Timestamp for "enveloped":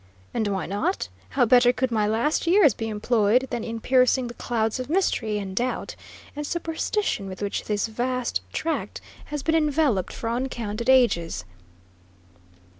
9.53-10.11